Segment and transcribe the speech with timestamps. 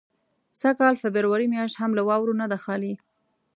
[0.59, 2.93] سږ کال فبروري میاشت هم له واورو نه ده خالي.